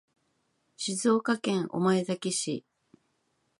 [0.77, 2.65] 静岡県御前崎市